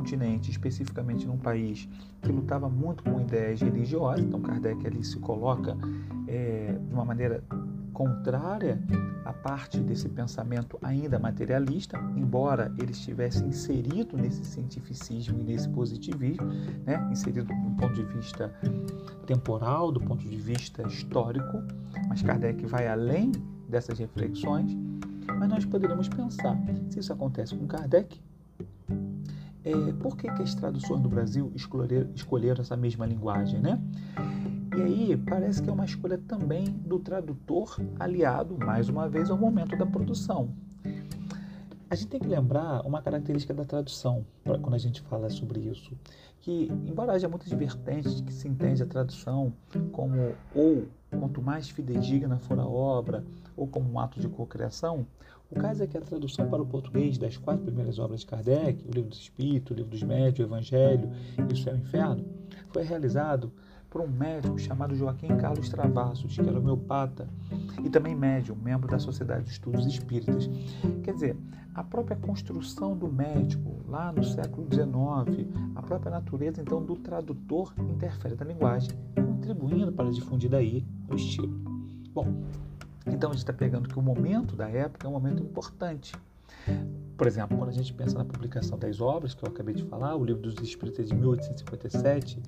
continente, 0.03 0.51
especificamente 0.51 1.27
num 1.27 1.39
país 1.39 1.89
que 2.21 2.33
lutava 2.33 2.69
muito 2.69 3.05
com 3.05 3.21
ideias 3.21 3.61
religiosas. 3.61 4.25
Então 4.25 4.41
Kardec 4.41 4.85
ali 4.85 5.05
se 5.05 5.17
coloca 5.21 5.77
é, 6.27 6.77
de 6.89 6.93
uma 6.93 7.05
maneira 7.05 7.45
contrária 7.93 8.83
à 9.25 9.33
parte 9.33 9.79
desse 9.79 10.09
pensamento 10.09 10.77
ainda 10.83 11.21
materialista, 11.21 11.97
embora 12.17 12.75
ele 12.79 12.91
estivesse 12.91 13.45
inserido 13.45 14.17
nesse 14.17 14.45
cientificismo 14.45 15.39
e 15.39 15.45
nesse 15.45 15.69
positivismo, 15.69 16.47
né? 16.85 17.09
inserido 17.13 17.45
do 17.45 17.77
ponto 17.77 17.95
de 17.95 18.03
vista 18.03 18.53
temporal, 19.25 19.93
do 19.93 20.01
ponto 20.01 20.27
de 20.27 20.37
vista 20.37 20.83
histórico, 20.89 21.63
mas 22.09 22.23
Kardec 22.23 22.67
vai 22.67 22.89
além 22.89 23.31
dessas 23.69 23.99
reflexões 24.01 24.77
mas 25.39 25.49
nós 25.49 25.65
poderíamos 25.65 26.09
pensar, 26.09 26.57
se 26.91 26.99
isso 26.99 27.13
acontece 27.13 27.57
com 27.57 27.67
Kardec, 27.67 28.21
é, 29.65 29.93
por 29.93 30.17
que, 30.17 30.31
que 30.31 30.43
as 30.43 30.55
traduções 30.55 31.01
do 31.01 31.09
Brasil 31.09 31.53
escolher, 31.55 32.09
escolheram 32.15 32.61
essa 32.61 32.77
mesma 32.77 33.07
linguagem, 33.07 33.61
né? 33.61 33.81
E 34.77 34.83
aí 34.83 35.17
parece 35.17 35.63
que 35.63 35.69
é 35.69 35.73
uma 35.73 35.85
escolha 35.85 36.19
também 36.19 36.65
do 36.65 36.99
tradutor 36.99 37.77
aliado, 37.99 38.57
mais 38.59 38.89
uma 38.89 39.09
vez, 39.09 39.31
ao 39.31 39.39
momento 39.39 39.77
da 39.77 39.87
produção. 39.87 40.55
A 41.93 41.95
gente 41.95 42.09
tem 42.09 42.21
que 42.21 42.27
lembrar 42.27 42.81
uma 42.87 43.03
característica 43.03 43.53
da 43.53 43.67
tradução, 43.67 44.25
pra, 44.43 44.59
quando 44.59 44.77
a 44.77 44.79
gente 44.79 45.03
fala 45.03 45.29
sobre 45.29 45.61
isso, 45.61 45.93
que 46.41 46.73
embora 46.87 47.13
haja 47.13 47.29
muitas 47.29 47.53
vertentes 47.53 48.23
que 48.23 48.33
se 48.33 48.49
entende 48.49 48.83
a 48.83 48.87
tradução 48.87 49.53
como 49.93 50.33
ou 50.55 50.87
quanto 51.11 51.43
mais 51.43 51.69
fidedigna 51.69 52.39
for 52.39 52.59
a 52.59 52.67
obra, 52.67 53.23
ou 53.55 53.67
como 53.67 53.93
um 53.93 53.99
ato 53.99 54.19
de 54.21 54.27
cocriação, 54.27 55.07
o 55.51 55.55
caso 55.55 55.83
é 55.83 55.87
que 55.87 55.99
a 55.99 56.01
tradução 56.01 56.49
para 56.49 56.63
o 56.63 56.67
português 56.67 57.19
das 57.19 57.37
quatro 57.37 57.67
primeiras 57.67 57.99
obras 57.99 58.21
de 58.21 58.27
Kardec, 58.27 58.89
o 58.89 58.91
Livro 58.91 59.11
do 59.11 59.15
Espírito, 59.15 59.75
o 59.75 59.77
Livro 59.77 59.91
dos 59.91 60.03
Médios, 60.03 60.39
o 60.39 60.49
Evangelho 60.51 61.11
e 61.37 61.53
o 61.53 61.57
Céu 61.59 61.75
e 61.75 61.77
o 61.77 61.81
Inferno, 61.81 62.25
foi 62.71 62.85
realizado 62.85 63.53
por 63.93 64.01
um 64.01 64.09
médico 64.09 64.59
chamado 64.59 64.97
Joaquim 64.97 65.37
Carlos 65.37 65.69
Travassos, 65.69 66.35
que 66.35 66.41
era 66.41 66.59
homeopata 66.59 67.29
e 67.85 67.91
também 67.91 68.15
médium, 68.15 68.57
membro 68.57 68.89
da 68.89 68.99
Sociedade 68.99 69.45
de 69.45 69.51
Estudos 69.51 69.85
Espíritas. 69.85 70.49
Quer 71.05 71.13
dizer, 71.13 71.37
a 71.75 71.85
própria 71.85 72.17
construção 72.17 72.97
do 72.97 73.07
médico, 73.07 73.83
lá 73.87 74.11
no 74.11 74.25
século 74.25 74.67
XIX, 74.73 75.47
a 75.75 75.83
própria 75.83 76.11
natureza, 76.11 76.63
então, 76.63 76.83
do 76.83 76.97
tradutor 76.97 77.75
interfere 77.79 78.35
na 78.35 78.47
linguagem, 78.47 78.91
contribuindo 79.15 79.93
para 79.93 80.11
difundir 80.11 80.49
daí 80.49 80.87
o 81.11 81.15
estilo. 81.15 81.55
Bom, 82.15 82.45
então 83.07 83.29
a 83.29 83.33
gente 83.35 83.43
está 83.43 83.53
pegando 83.53 83.91
que 83.91 83.99
o 83.99 84.03
momento 84.03 84.57
da 84.57 84.71
época 84.71 85.07
é 85.07 85.11
um 85.11 85.13
momento 85.13 85.43
importante. 85.43 86.15
Por 87.17 87.27
exemplo, 87.27 87.57
quando 87.57 87.71
a 87.71 87.73
gente 87.73 87.93
pensa 87.93 88.17
na 88.19 88.25
publicação 88.25 88.79
das 88.79 89.01
obras, 89.01 89.35
que 89.35 89.45
eu 89.45 89.49
acabei 89.49 89.75
de 89.75 89.85
falar, 89.85 90.17
o 90.17 90.25
livro 90.25 90.43
dos 90.43 90.55
Espíritos 90.61 91.01
é 91.01 91.03
de 91.03 91.15
1857, 91.15 92.43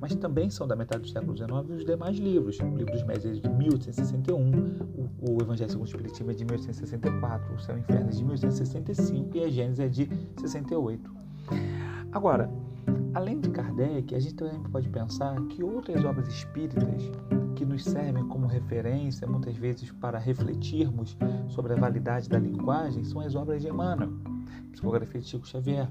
mas 0.00 0.14
também 0.14 0.50
são 0.50 0.66
da 0.66 0.74
metade 0.74 1.02
do 1.02 1.08
século 1.08 1.36
XIX 1.36 1.50
os 1.78 1.84
demais 1.84 2.16
livros. 2.16 2.58
O 2.60 2.76
livro 2.76 2.92
dos 2.92 3.02
Médios 3.04 3.38
é 3.38 3.40
de 3.40 3.48
1861, 3.48 4.50
o, 5.20 5.34
o 5.34 5.42
Evangelho 5.42 5.70
segundo 5.70 5.86
o 5.86 5.88
Espiritismo 5.88 6.30
é 6.30 6.34
de 6.34 6.44
1864, 6.44 7.54
o 7.54 7.60
Céu 7.60 7.76
e 7.76 7.78
o 7.78 7.80
Inferno 7.80 8.08
é 8.08 8.12
de 8.12 8.24
1865 8.24 9.36
e 9.36 9.44
a 9.44 9.48
Gênesis 9.48 9.80
é 9.80 9.88
de 9.88 10.08
68. 10.40 11.14
Agora, 12.12 12.50
além 13.14 13.38
de 13.40 13.50
Kardec, 13.50 14.14
a 14.14 14.18
gente 14.18 14.34
também 14.34 14.60
pode 14.70 14.88
pensar 14.88 15.34
que 15.48 15.62
outras 15.62 16.04
obras 16.04 16.28
espíritas 16.28 17.10
que 17.56 17.64
nos 17.64 17.82
servem 17.82 18.28
como 18.28 18.46
referência, 18.46 19.26
muitas 19.26 19.56
vezes 19.56 19.90
para 19.90 20.18
refletirmos 20.18 21.16
sobre 21.48 21.72
a 21.72 21.76
validade 21.76 22.28
da 22.28 22.38
linguagem, 22.38 23.02
são 23.02 23.20
as 23.22 23.34
obras 23.34 23.62
de 23.62 23.68
Emmanuel, 23.68 24.12
psicografia 24.72 25.22
de 25.22 25.26
Chico 25.26 25.48
Xavier. 25.48 25.88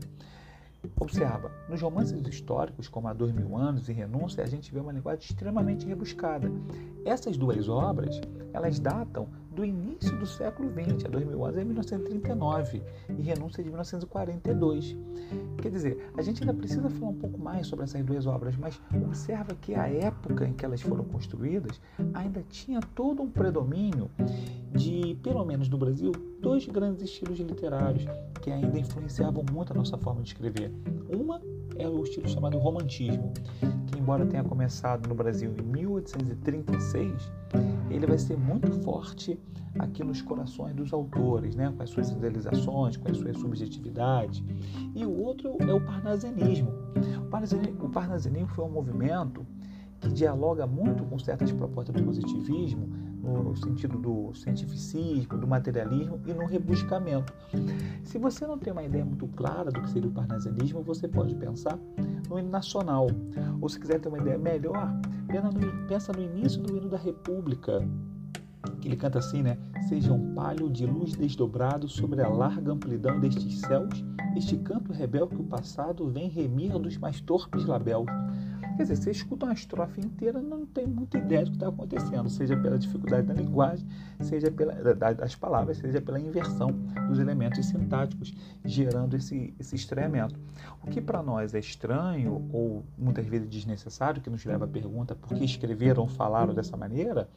Observa, 1.00 1.52
nos 1.68 1.82
romances 1.82 2.22
históricos, 2.28 2.88
como 2.88 3.08
Há 3.08 3.14
Dois 3.14 3.34
Mil 3.34 3.58
Anos 3.58 3.90
e 3.90 3.94
Renúncia, 3.94 4.44
a 4.44 4.48
gente 4.48 4.72
vê 4.72 4.80
uma 4.80 4.92
linguagem 4.92 5.26
extremamente 5.28 5.88
rebuscada. 5.88 6.52
Essas 7.04 7.36
duas 7.36 7.68
obras, 7.68 8.22
elas 8.54 8.80
datam 8.80 9.28
do 9.56 9.64
início 9.64 10.18
do 10.20 10.26
século 10.26 10.70
XX, 10.70 11.06
a 11.06 11.08
2000 11.08 11.46
anos, 11.46 11.58
é 11.58 11.64
1939 11.64 12.84
e 13.18 13.22
renúncia 13.22 13.64
de 13.64 13.70
1942. 13.70 14.98
Quer 15.62 15.72
dizer, 15.72 16.12
a 16.18 16.22
gente 16.22 16.44
ainda 16.44 16.54
precisa 16.54 16.90
falar 16.90 17.12
um 17.12 17.16
pouco 17.16 17.40
mais 17.40 17.66
sobre 17.66 17.86
essas 17.86 18.04
duas 18.04 18.28
obras, 18.28 18.56
mas 18.58 18.80
observa 18.94 19.56
que 19.56 19.74
a 19.74 19.88
época 19.88 20.46
em 20.46 20.54
que 20.54 20.66
elas 20.66 20.82
foram 20.82 21.06
construídas 21.06 21.80
ainda 22.14 22.44
tinha 22.50 22.82
todo 22.94 23.24
um 23.24 23.30
predomínio 23.30 24.12
de, 24.74 25.16
pelo 25.24 25.44
menos 25.46 25.70
no 25.70 25.78
Brasil, 25.78 26.12
dois 26.42 26.68
grandes 26.68 27.04
estilos 27.04 27.40
literários 27.40 28.06
que 28.42 28.52
ainda 28.52 28.78
influenciavam 28.78 29.44
muito 29.52 29.72
a 29.72 29.76
nossa 29.76 29.98
forma 29.98 30.22
de 30.22 30.30
escrever. 30.30 30.72
Uma 31.10 31.42
é 31.78 31.88
o 31.88 32.04
estilo 32.04 32.28
chamado 32.28 32.58
romantismo, 32.58 33.34
que 33.88 34.00
embora 34.00 34.26
tenha 34.26 34.44
começado 34.44 35.08
no 35.08 35.16
Brasil 35.16 35.54
em 35.60 35.64
1836, 35.64 37.32
ele 37.90 38.06
vai 38.06 38.18
ser 38.18 38.38
muito 38.38 38.72
forte 38.84 39.40
aqui 39.80 40.04
nos 40.04 40.22
corações 40.22 40.74
dos 40.76 40.94
autores, 40.94 41.56
né? 41.56 41.74
com 41.76 41.84
as 41.84 41.90
suas 41.90 42.10
idealizações, 42.10 42.98
com 42.98 43.10
as 43.10 43.18
suas 43.18 43.38
subjetividades. 43.38 44.44
E 44.94 45.06
o 45.06 45.22
outro 45.22 45.58
é 45.60 45.74
o 45.74 45.82
parnasianismo. 45.82 46.72
O 47.20 47.30
parnasianismo, 47.30 47.86
o 47.86 47.90
parnasianismo 47.90 48.48
foi 48.50 48.66
um 48.66 48.72
movimento 48.72 49.46
que 50.00 50.10
dialoga 50.10 50.66
muito 50.68 51.04
com 51.04 51.18
certas 51.18 51.52
propostas 51.52 51.96
do 51.96 52.04
positivismo, 52.04 52.90
no 53.26 53.56
sentido 53.56 53.98
do 53.98 54.34
cientificismo, 54.36 55.38
do 55.38 55.48
materialismo 55.48 56.22
e 56.26 56.34
no 56.34 56.46
rebuscamento. 56.46 57.34
Se 58.04 58.18
você 58.18 58.46
não 58.46 58.58
tem 58.58 58.72
uma 58.72 58.84
ideia 58.84 59.04
muito 59.04 59.28
clara 59.28 59.72
do 59.72 59.82
que 59.82 59.90
seria 59.90 60.10
o 60.10 60.14
parnasianismo, 60.14 60.84
você 60.84 61.08
pode 61.08 61.36
pensar 61.36 61.78
no 62.30 62.40
hino 62.40 62.50
nacional. 62.50 63.08
Ou 63.60 63.68
se 63.68 63.80
quiser 63.80 64.00
ter 64.00 64.10
uma 64.10 64.20
ideia 64.20 64.38
melhor, 64.38 64.94
pensa 65.88 66.12
no 66.14 66.22
início 66.22 66.62
do 66.62 66.78
hino 66.78 66.90
da 66.90 66.98
República, 66.98 67.88
que 68.80 68.88
ele 68.88 68.96
canta 68.96 69.20
assim, 69.20 69.42
né? 69.42 69.58
Seja 69.90 70.14
um 70.14 70.34
palho 70.34 70.70
de 70.70 70.86
luz 70.86 71.14
desdobrado 71.14 71.88
sobre 71.88 72.22
a 72.22 72.28
larga 72.28 72.72
amplidão 72.72 73.20
destes 73.20 73.60
céus, 73.62 74.04
este 74.36 74.58
canto 74.58 74.92
rebelde 74.92 75.36
que 75.36 75.42
o 75.42 75.46
passado 75.46 76.08
vem 76.10 76.30
remir 76.30 76.78
dos 76.78 76.98
mais 76.98 77.22
torpes 77.22 77.66
labéus. 77.66 78.06
Quer 78.76 78.84
dizer, 78.84 78.96
você 78.98 79.12
escuta 79.12 79.46
uma 79.46 79.54
estrofe 79.54 80.02
inteira 80.02 80.42
não 80.42 80.66
tem 80.66 80.86
muita 80.86 81.18
ideia 81.18 81.46
do 81.46 81.52
que 81.52 81.56
está 81.58 81.70
acontecendo, 81.70 82.30
seja 82.30 82.58
pela 82.58 82.78
dificuldade 82.78 83.26
da 83.26 83.34
linguagem, 83.34 83.88
seja 84.20 84.52
pela, 84.52 84.74
das 84.94 85.36
palavras, 85.36 85.78
seja 85.78 86.02
pela 86.02 86.20
inversão 86.20 86.72
dos 87.08 87.20
elementos 87.20 87.66
sintáticos, 87.66 88.34
gerando 88.66 89.16
esse, 89.16 89.54
esse 89.58 89.76
estranhamento. 89.76 90.38
O 90.84 90.88
que 90.88 91.00
para 91.00 91.24
nós 91.24 91.54
é 91.54 91.60
estranho 91.60 92.48
ou 92.52 92.84
muitas 92.98 93.26
vezes 93.26 93.48
desnecessário, 93.50 94.22
que 94.22 94.30
nos 94.30 94.44
leva 94.44 94.66
à 94.66 94.68
pergunta 94.68 95.16
por 95.16 95.30
que 95.30 95.46
escreveram 95.46 96.04
ou 96.04 96.10
falaram 96.10 96.54
dessa 96.54 96.76
maneira, 96.76 97.30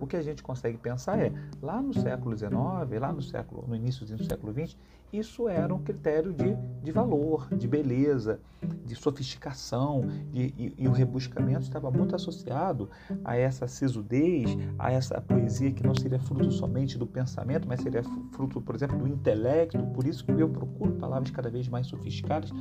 o 0.00 0.06
que 0.06 0.16
a 0.16 0.22
gente 0.22 0.42
consegue 0.42 0.78
pensar 0.78 1.18
é, 1.18 1.30
lá 1.60 1.82
no 1.82 1.92
século 1.92 2.36
XIX, 2.36 2.52
lá 3.00 3.12
no, 3.12 3.20
século, 3.20 3.64
no 3.68 3.76
início 3.76 4.06
do 4.06 4.24
século 4.24 4.52
XX, 4.52 4.76
isso 5.12 5.48
era 5.48 5.72
um 5.72 5.78
critério 5.78 6.32
de, 6.32 6.54
de 6.82 6.92
valor, 6.92 7.48
de 7.54 7.68
beleza, 7.68 8.40
de 8.84 8.94
sofisticação, 8.94 10.04
de, 10.32 10.52
e, 10.76 10.85
e, 10.86 10.88
o 10.88 10.92
rebuscamento 10.92 11.62
estava 11.62 11.90
muito 11.90 12.14
associado 12.14 12.88
a 13.24 13.36
essa 13.36 13.66
sisudez, 13.66 14.56
a 14.78 14.90
essa 14.90 15.20
poesia 15.20 15.72
que 15.72 15.82
não 15.82 15.94
seria 15.94 16.18
fruto 16.18 16.50
somente 16.50 16.96
do 16.96 17.06
pensamento, 17.06 17.66
mas 17.66 17.80
seria 17.80 18.02
fruto, 18.32 18.60
por 18.60 18.74
exemplo, 18.74 18.98
do 18.98 19.06
intelecto. 19.06 19.78
Por 19.78 20.06
isso 20.06 20.24
que 20.24 20.32
eu 20.32 20.48
procuro 20.48 20.92
palavras 20.92 21.30
cada 21.30 21.50
vez 21.50 21.68
mais 21.68 21.86
sofisticadas, 21.86 22.52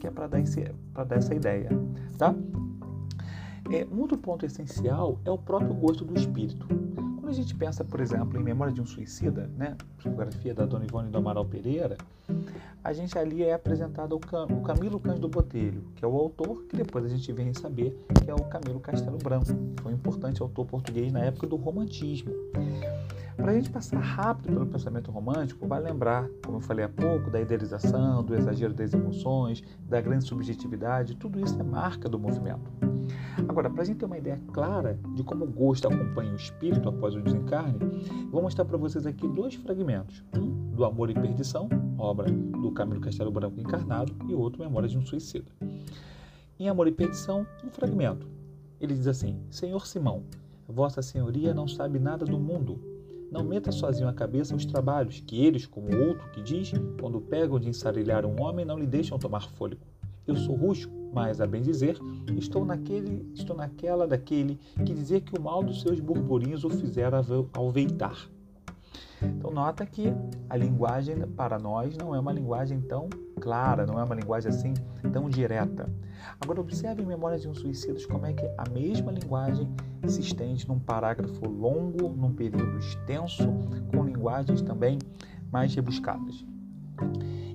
que 0.00 0.06
é 0.06 0.10
para 0.10 0.26
dar, 0.26 0.42
dar 1.06 1.16
essa 1.16 1.34
ideia. 1.34 1.68
Tá? 2.18 2.34
É, 3.70 3.86
um 3.90 4.00
outro 4.00 4.18
ponto 4.18 4.44
essencial 4.44 5.18
é 5.24 5.30
o 5.30 5.38
próprio 5.38 5.74
gosto 5.74 6.04
do 6.04 6.18
espírito. 6.18 6.66
Quando 6.66 7.28
a 7.28 7.32
gente 7.32 7.54
pensa, 7.54 7.82
por 7.82 8.00
exemplo, 8.00 8.38
em 8.38 8.42
Memória 8.42 8.72
de 8.72 8.80
um 8.80 8.86
Suicida, 8.86 9.50
né, 9.56 9.76
psicografia 9.96 10.54
da 10.54 10.66
Dona 10.66 10.84
Ivone 10.84 11.10
do 11.10 11.18
Amaral 11.18 11.44
Pereira, 11.46 11.96
a 12.84 12.92
gente 12.92 13.18
ali 13.18 13.42
é 13.42 13.54
apresentado 13.54 14.14
o, 14.14 14.20
Cam 14.20 14.44
o 14.44 14.60
Camilo 14.60 15.00
Cândido 15.00 15.26
Botelho, 15.26 15.82
que 15.96 16.04
é 16.04 16.08
o 16.08 16.14
autor, 16.14 16.64
que 16.64 16.76
depois 16.76 17.06
a 17.06 17.08
gente 17.08 17.32
vem 17.32 17.54
saber 17.54 17.98
que 18.22 18.30
é 18.30 18.34
o 18.34 18.44
Camilo 18.44 18.78
Castelo 18.78 19.16
Branco, 19.16 19.46
foi 19.80 19.92
um 19.92 19.94
importante 19.94 20.42
autor 20.42 20.66
português 20.66 21.10
na 21.10 21.20
época 21.20 21.46
do 21.46 21.56
romantismo. 21.56 22.30
Para 23.36 23.52
a 23.52 23.54
gente 23.54 23.70
passar 23.70 23.98
rápido 23.98 24.52
pelo 24.52 24.66
pensamento 24.66 25.10
romântico, 25.10 25.66
vai 25.66 25.80
lembrar, 25.80 26.28
como 26.44 26.58
eu 26.58 26.60
falei 26.60 26.84
há 26.84 26.88
pouco, 26.88 27.30
da 27.30 27.40
idealização, 27.40 28.22
do 28.22 28.34
exagero 28.34 28.74
das 28.74 28.92
emoções, 28.92 29.64
da 29.88 30.00
grande 30.00 30.24
subjetividade, 30.24 31.16
tudo 31.16 31.40
isso 31.40 31.58
é 31.58 31.62
marca 31.62 32.06
do 32.06 32.18
movimento. 32.18 32.70
Agora, 33.48 33.68
para 33.68 33.82
a 33.82 33.84
gente 33.84 33.98
ter 33.98 34.04
uma 34.04 34.18
ideia 34.18 34.40
clara 34.52 34.98
de 35.14 35.24
como 35.24 35.44
o 35.44 35.48
gosto 35.48 35.88
acompanha 35.88 36.32
o 36.32 36.36
espírito 36.36 36.88
após 36.88 37.14
o 37.14 37.20
desencarne, 37.20 37.78
vou 38.30 38.42
mostrar 38.42 38.64
para 38.64 38.76
vocês 38.76 39.06
aqui 39.06 39.26
dois 39.26 39.54
fragmentos. 39.54 40.22
Um 40.36 40.70
do 40.74 40.84
Amor 40.84 41.10
e 41.10 41.14
Perdição, 41.14 41.68
obra 41.98 42.30
do 42.30 42.70
Camilo 42.72 43.00
Castelo 43.00 43.30
Branco 43.30 43.60
encarnado, 43.60 44.14
e 44.28 44.34
outro 44.34 44.62
Memórias 44.62 44.92
de 44.92 44.98
um 44.98 45.04
Suicida. 45.04 45.50
Em 46.58 46.68
Amor 46.68 46.86
e 46.88 46.92
Perdição, 46.92 47.46
um 47.64 47.70
fragmento. 47.70 48.26
Ele 48.80 48.94
diz 48.94 49.06
assim: 49.06 49.38
Senhor 49.50 49.86
Simão, 49.86 50.22
Vossa 50.68 51.02
Senhoria 51.02 51.52
não 51.52 51.68
sabe 51.68 51.98
nada 51.98 52.24
do 52.24 52.38
mundo. 52.38 52.80
Não 53.30 53.42
meta 53.42 53.72
sozinho 53.72 54.08
a 54.08 54.12
cabeça 54.12 54.54
os 54.54 54.64
trabalhos 54.64 55.20
que 55.20 55.44
eles, 55.44 55.66
como 55.66 55.88
o 55.88 56.08
outro 56.08 56.30
que 56.30 56.40
diz, 56.40 56.72
quando 57.00 57.20
pegam 57.20 57.58
de 57.58 57.68
ensarilhar 57.68 58.24
um 58.24 58.40
homem, 58.40 58.64
não 58.64 58.78
lhe 58.78 58.86
deixam 58.86 59.18
tomar 59.18 59.48
fôlego. 59.50 59.82
Eu 60.26 60.36
sou 60.36 60.54
rústico, 60.54 60.94
mas, 61.12 61.40
a 61.40 61.46
bem 61.46 61.60
dizer, 61.60 61.98
estou 62.36 62.64
naquele, 62.64 63.28
estou 63.34 63.56
naquela 63.56 64.06
daquele 64.06 64.58
que 64.86 64.94
dizer 64.94 65.20
que 65.20 65.38
o 65.38 65.42
mal 65.42 65.62
dos 65.62 65.82
seus 65.82 66.00
burburinhos 66.00 66.64
o 66.64 66.70
fizera 66.70 67.20
alveitar. 67.52 68.28
Então 69.22 69.50
nota 69.50 69.86
que 69.86 70.12
a 70.48 70.56
linguagem 70.56 71.16
para 71.28 71.58
nós 71.58 71.96
não 71.96 72.14
é 72.14 72.18
uma 72.18 72.32
linguagem 72.32 72.80
tão 72.80 73.08
clara, 73.40 73.86
não 73.86 73.98
é 73.98 74.04
uma 74.04 74.14
linguagem 74.14 74.50
assim 74.50 74.74
tão 75.12 75.28
direta. 75.28 75.88
Agora 76.40 76.60
observe 76.60 77.02
em 77.02 77.06
Memórias 77.06 77.42
de 77.42 77.48
um 77.48 77.54
Suicida 77.54 77.98
como 78.08 78.26
é 78.26 78.32
que 78.32 78.46
a 78.58 78.68
mesma 78.70 79.12
linguagem 79.12 79.68
se 80.06 80.20
estende 80.20 80.66
num 80.68 80.78
parágrafo 80.78 81.48
longo, 81.48 82.08
num 82.08 82.32
período 82.32 82.78
extenso, 82.78 83.48
com 83.94 84.04
linguagens 84.04 84.62
também 84.62 84.98
mais 85.50 85.74
rebuscadas. 85.74 86.44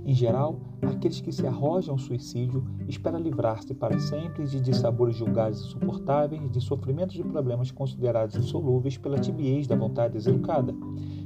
Em 0.06 0.13
geral, 0.13 0.60
aqueles 0.82 1.22
que 1.22 1.32
se 1.32 1.46
arrojam 1.46 1.94
ao 1.94 2.00
suicídio 2.00 2.66
esperam 2.88 3.20
livrar-se 3.20 3.74
para 3.75 4.00
sempre 4.00 4.46
de 4.48 4.60
dissabores 4.60 5.16
julgados 5.16 5.62
insuportáveis, 5.66 6.50
de 6.50 6.62
sofrimentos 6.62 7.16
de 7.16 7.24
problemas 7.24 7.70
considerados 7.70 8.36
insolúveis 8.36 8.98
pela 8.98 9.20
timidez 9.20 9.68
da 9.68 9.75
vontade 9.75 10.13
deseducada, 10.13 10.74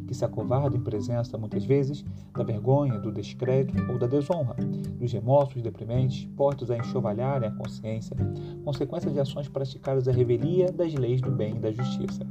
que 0.07 0.13
se 0.13 0.25
acovarda 0.25 0.75
em 0.75 0.81
presença, 0.81 1.37
muitas 1.37 1.65
vezes, 1.65 2.03
da 2.33 2.43
vergonha, 2.43 2.99
do 2.99 3.11
descrédito 3.11 3.81
ou 3.91 3.97
da 3.97 4.07
desonra, 4.07 4.55
dos 4.99 5.11
remorsos 5.11 5.61
deprimentes, 5.61 6.25
postos 6.35 6.69
a 6.71 6.77
enxovalharem 6.77 7.49
a 7.49 7.51
consciência, 7.51 8.15
consequência 8.63 9.11
de 9.11 9.19
ações 9.19 9.47
praticadas 9.47 10.07
à 10.07 10.11
revelia 10.11 10.71
das 10.71 10.93
leis 10.93 11.21
do 11.21 11.31
bem 11.31 11.55
e 11.55 11.59
da 11.59 11.71
justiça. 11.71 12.25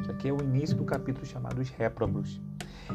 Isso 0.00 0.10
aqui 0.10 0.28
é 0.28 0.32
o 0.32 0.42
início 0.42 0.76
do 0.76 0.84
capítulo 0.84 1.26
chamado 1.26 1.60
Os 1.60 1.70
Réprobos. 1.70 2.40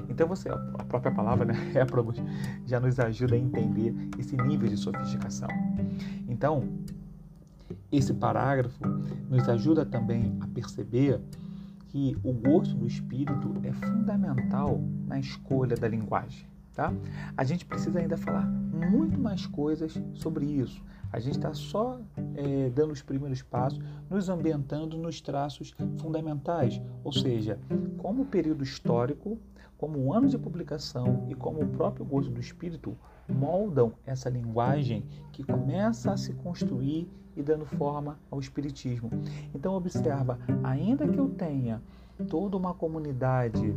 Então 0.09 0.27
você, 0.27 0.49
a 0.49 0.83
própria 0.85 1.11
palavra 1.11 1.45
né, 1.45 1.53
réprobos 1.73 2.17
já 2.65 2.79
nos 2.79 2.99
ajuda 2.99 3.35
a 3.35 3.37
entender 3.37 3.93
esse 4.17 4.35
nível 4.37 4.67
de 4.67 4.77
sofisticação. 4.77 5.49
Então, 6.27 6.67
esse 7.91 8.13
parágrafo 8.13 8.79
nos 9.29 9.47
ajuda 9.49 9.85
também 9.85 10.37
a 10.41 10.47
perceber 10.47 11.19
que 11.89 12.15
o 12.23 12.31
gosto 12.31 12.75
do 12.75 12.85
espírito 12.85 13.55
é 13.63 13.73
fundamental 13.73 14.81
na 15.05 15.19
escolha 15.19 15.75
da 15.75 15.87
linguagem. 15.87 16.47
Tá? 16.73 16.93
A 17.35 17.43
gente 17.43 17.65
precisa 17.65 17.99
ainda 17.99 18.15
falar 18.15 18.45
muito 18.45 19.19
mais 19.19 19.45
coisas 19.45 20.01
sobre 20.13 20.45
isso. 20.45 20.81
A 21.11 21.19
gente 21.19 21.37
está 21.37 21.53
só 21.53 21.99
é, 22.35 22.69
dando 22.69 22.91
os 22.91 23.01
primeiros 23.01 23.41
passos, 23.41 23.79
nos 24.09 24.29
ambientando 24.29 24.95
nos 24.97 25.19
traços 25.19 25.75
fundamentais, 25.99 26.79
ou 27.03 27.11
seja, 27.11 27.59
como 27.97 28.21
o 28.21 28.25
período 28.25 28.63
histórico, 28.63 29.39
como 29.77 29.97
o 29.97 30.13
ano 30.13 30.27
de 30.27 30.37
publicação 30.37 31.25
e 31.27 31.33
como 31.33 31.61
o 31.61 31.67
próprio 31.67 32.05
gosto 32.05 32.31
do 32.31 32.39
espírito 32.39 32.95
moldam 33.27 33.93
essa 34.05 34.29
linguagem 34.29 35.03
que 35.31 35.43
começa 35.43 36.11
a 36.11 36.17
se 36.17 36.33
construir 36.33 37.09
e 37.39 37.41
dando 37.41 37.65
forma 37.65 38.19
ao 38.29 38.39
espiritismo. 38.39 39.09
Então 39.55 39.73
observa, 39.73 40.37
ainda 40.61 41.07
que 41.07 41.17
eu 41.17 41.29
tenha 41.29 41.81
toda 42.27 42.57
uma 42.57 42.73
comunidade 42.73 43.73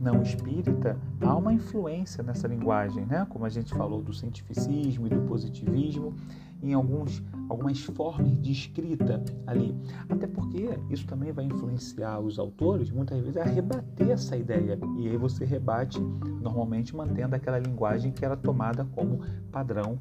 não 0.00 0.20
espírita, 0.22 0.98
há 1.20 1.36
uma 1.36 1.52
influência 1.52 2.24
nessa 2.24 2.48
linguagem, 2.48 3.06
né? 3.06 3.24
Como 3.28 3.44
a 3.44 3.48
gente 3.48 3.72
falou 3.72 4.02
do 4.02 4.12
cientificismo 4.12 5.06
e 5.06 5.10
do 5.10 5.20
positivismo, 5.28 6.16
em 6.60 6.72
alguns, 6.72 7.22
algumas 7.48 7.80
formas 7.80 8.40
de 8.40 8.50
escrita 8.50 9.22
ali. 9.46 9.76
Até 10.08 10.26
porque 10.26 10.70
isso 10.90 11.06
também 11.06 11.32
vai 11.32 11.44
influenciar 11.44 12.18
os 12.18 12.38
autores, 12.38 12.90
muitas 12.90 13.20
vezes, 13.20 13.36
a 13.36 13.44
rebater 13.44 14.10
essa 14.10 14.36
ideia. 14.36 14.78
E 14.96 15.08
aí 15.08 15.16
você 15.16 15.44
rebate, 15.44 16.00
normalmente 16.40 16.96
mantendo 16.96 17.36
aquela 17.36 17.58
linguagem 17.58 18.10
que 18.10 18.24
era 18.24 18.36
tomada 18.36 18.84
como 18.94 19.20
padrão, 19.52 20.00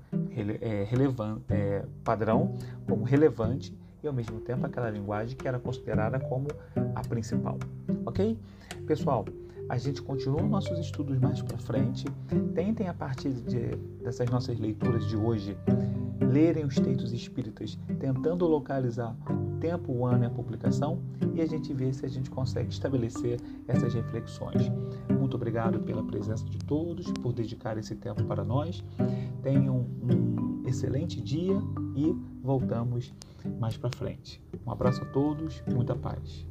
é, 0.62 0.84
relevante, 0.90 1.44
é, 1.50 1.84
padrão 2.04 2.54
como 2.88 3.04
relevante 3.04 3.76
e 4.04 4.08
ao 4.08 4.14
mesmo 4.14 4.40
tempo 4.42 4.66
aquela 4.66 4.90
linguagem 4.90 5.38
que 5.38 5.48
era 5.48 5.60
considerada 5.60 6.20
como 6.20 6.48
a 6.96 7.02
principal. 7.02 7.58
Ok? 8.06 8.38
Pessoal, 8.88 9.26
a 9.72 9.78
gente 9.78 10.02
continua 10.02 10.42
nossos 10.42 10.78
estudos 10.78 11.18
mais 11.18 11.42
para 11.42 11.58
frente. 11.58 12.04
Tentem, 12.54 12.90
a 12.90 12.94
partir 12.94 13.32
de, 13.32 13.68
dessas 14.04 14.30
nossas 14.30 14.60
leituras 14.60 15.08
de 15.08 15.16
hoje, 15.16 15.58
lerem 16.20 16.66
os 16.66 16.76
textos 16.76 17.14
espíritas, 17.14 17.80
tentando 17.98 18.46
localizar 18.46 19.16
o 19.30 19.58
tempo, 19.62 19.94
o 19.94 20.06
ano 20.06 20.26
e 20.26 20.28
a 20.28 20.30
publicação, 20.30 21.00
e 21.34 21.40
a 21.40 21.46
gente 21.46 21.74
vê 21.74 21.94
se 21.94 22.06
a 22.06 22.10
gente 22.10 22.30
consegue 22.30 22.70
estabelecer 22.70 23.40
essas 23.66 23.94
reflexões. 23.94 24.70
Muito 25.18 25.36
obrigado 25.36 25.80
pela 25.80 26.04
presença 26.04 26.44
de 26.44 26.58
todos, 26.58 27.10
por 27.22 27.32
dedicar 27.32 27.78
esse 27.78 27.96
tempo 27.96 28.26
para 28.26 28.44
nós. 28.44 28.84
Tenham 29.42 29.88
um 30.04 30.68
excelente 30.68 31.22
dia 31.22 31.58
e 31.96 32.14
voltamos 32.44 33.14
mais 33.58 33.78
para 33.78 33.90
frente. 33.96 34.44
Um 34.68 34.72
abraço 34.72 35.02
a 35.02 35.06
todos, 35.06 35.64
muita 35.74 35.96
paz. 35.96 36.51